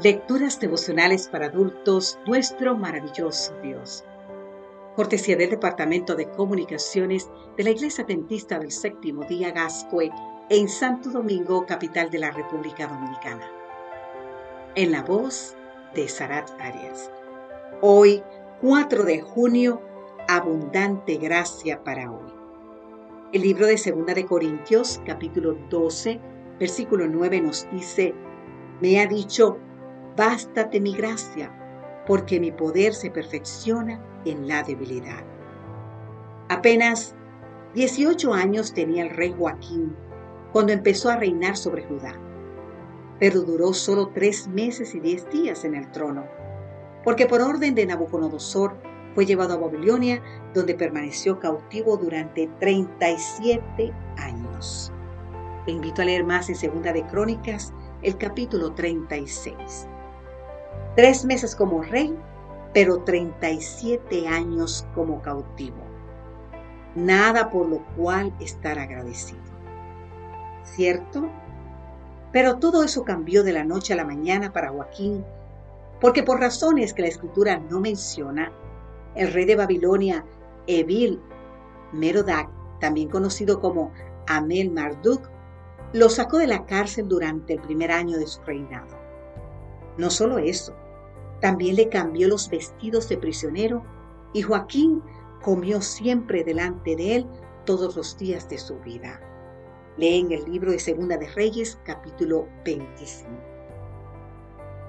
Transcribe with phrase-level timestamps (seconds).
[0.00, 4.02] Lecturas devocionales para adultos, nuestro maravilloso Dios.
[4.96, 10.10] Cortesía del Departamento de Comunicaciones de la Iglesia Adventista del Séptimo Día Gascue
[10.48, 13.46] en Santo Domingo, capital de la República Dominicana.
[14.76, 15.54] En la voz
[15.94, 17.10] de Sarat Arias.
[17.82, 18.22] Hoy,
[18.62, 19.82] 4 de junio,
[20.26, 22.32] abundante gracia para hoy.
[23.34, 26.18] El libro de Segunda de Corintios, capítulo 12,
[26.58, 28.14] versículo 9 nos dice,
[28.80, 29.58] me ha dicho,
[30.16, 31.50] Bástate mi gracia,
[32.06, 35.24] porque mi poder se perfecciona en la debilidad.
[36.50, 37.14] Apenas
[37.74, 39.96] 18 años tenía el rey Joaquín
[40.52, 42.12] cuando empezó a reinar sobre Judá,
[43.18, 46.26] pero duró solo tres meses y diez días en el trono,
[47.04, 48.76] porque por orden de Nabucodonosor
[49.14, 54.92] fue llevado a Babilonia, donde permaneció cautivo durante 37 años.
[55.64, 59.88] Te invito a leer más en Segunda de Crónicas, el capítulo 36
[60.96, 62.16] tres meses como rey,
[62.74, 65.76] pero 37 años como cautivo.
[66.94, 69.40] Nada por lo cual estar agradecido.
[70.64, 71.28] ¿Cierto?
[72.32, 75.24] Pero todo eso cambió de la noche a la mañana para Joaquín,
[76.00, 78.52] porque por razones que la escritura no menciona,
[79.14, 80.24] el rey de Babilonia,
[80.66, 81.20] Evil
[81.92, 82.48] Merodac,
[82.80, 83.92] también conocido como
[84.26, 85.28] Amel Marduk,
[85.92, 89.01] lo sacó de la cárcel durante el primer año de su reinado.
[89.96, 90.74] No solo eso,
[91.40, 93.84] también le cambió los vestidos de prisionero
[94.32, 95.02] y Joaquín
[95.42, 97.26] comió siempre delante de él
[97.64, 99.20] todos los días de su vida.
[99.96, 103.28] Lee en el libro de Segunda de Reyes, capítulo 25.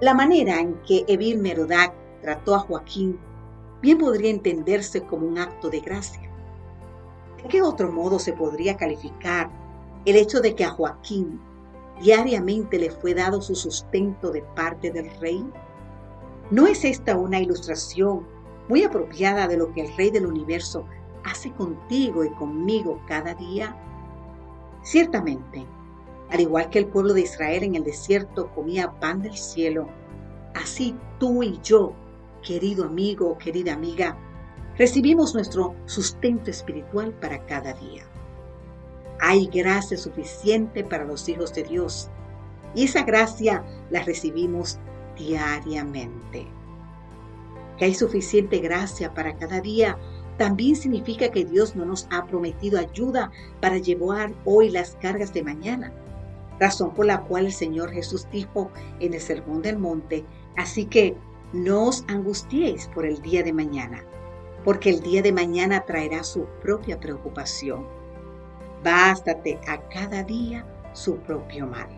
[0.00, 3.18] La manera en que Evil Merodac trató a Joaquín
[3.80, 6.28] bien podría entenderse como un acto de gracia.
[7.42, 9.50] ¿De qué otro modo se podría calificar
[10.04, 11.40] el hecho de que a Joaquín
[12.00, 15.44] diariamente le fue dado su sustento de parte del rey?
[16.50, 18.26] ¿No es esta una ilustración
[18.68, 20.86] muy apropiada de lo que el Rey del Universo
[21.24, 23.76] hace contigo y conmigo cada día?
[24.82, 25.66] Ciertamente,
[26.30, 29.88] al igual que el pueblo de Israel en el desierto comía pan del cielo,
[30.54, 31.92] así tú y yo,
[32.42, 34.16] querido amigo o querida amiga,
[34.76, 38.04] recibimos nuestro sustento espiritual para cada día.
[39.20, 42.10] Hay gracia suficiente para los hijos de Dios
[42.74, 44.78] y esa gracia la recibimos
[45.16, 46.46] diariamente.
[47.76, 49.98] Que hay suficiente gracia para cada día
[50.36, 55.42] también significa que Dios no nos ha prometido ayuda para llevar hoy las cargas de
[55.42, 55.92] mañana,
[56.60, 60.24] razón por la cual el Señor Jesús dijo en el Sermón del Monte,
[60.56, 61.16] así que
[61.52, 64.04] no os angustiéis por el día de mañana,
[64.64, 67.97] porque el día de mañana traerá su propia preocupación.
[68.84, 71.88] Bástate a cada día su propio mal.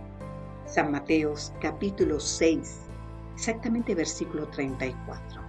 [0.64, 2.86] San Mateos capítulo 6,
[3.34, 5.42] exactamente versículo 34.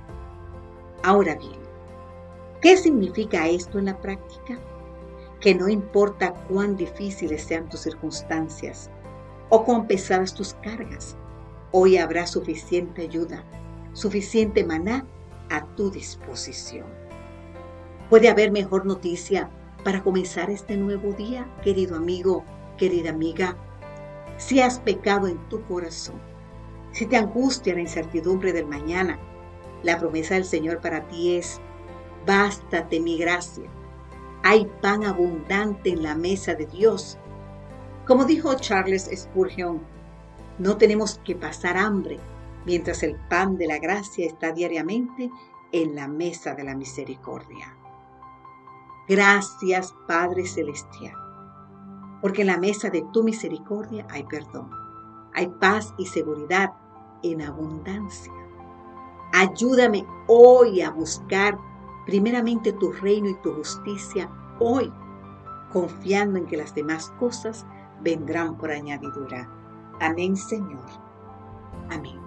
[1.03, 1.58] Ahora bien,
[2.59, 4.59] ¿qué significa esto en la práctica?
[5.40, 8.90] Que no importa cuán difíciles sean tus circunstancias
[9.47, 11.16] o cuán pesadas tus cargas,
[11.72, 13.46] hoy habrá suficiente ayuda,
[13.94, 15.06] suficiente maná
[15.50, 16.88] a tu disposición.
[18.09, 19.50] ¿Puede haber mejor noticia
[19.84, 22.44] para comenzar este nuevo día, querido amigo,
[22.78, 23.58] querida amiga?
[24.38, 26.22] Si has pecado en tu corazón,
[26.92, 29.20] si te angustia la incertidumbre del mañana,
[29.84, 31.59] la promesa del Señor para ti es,
[32.25, 33.70] bástate mi gracia.
[34.44, 37.18] Hay pan abundante en la mesa de Dios.
[38.06, 39.81] Como dijo Charles Spurgeon,
[40.58, 42.20] no tenemos que pasar hambre
[42.66, 45.31] mientras el pan de la gracia está diariamente
[45.72, 47.75] en la mesa de la misericordia.
[49.07, 51.16] Gracias Padre Celestial,
[52.22, 54.69] porque en la mesa de tu misericordia hay perdón,
[55.34, 56.73] hay paz y seguridad
[57.23, 58.31] en abundancia.
[59.34, 61.57] Ayúdame hoy a buscar
[62.06, 64.29] primeramente tu reino y tu justicia
[64.59, 64.91] hoy,
[65.72, 67.66] confiando en que las demás cosas
[68.01, 69.49] vendrán por añadidura.
[69.99, 70.85] Amén, Señor.
[71.90, 72.21] Amén.